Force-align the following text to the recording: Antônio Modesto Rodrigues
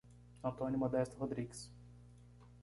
Antônio 0.43 0.79
Modesto 0.79 1.15
Rodrigues 1.15 1.71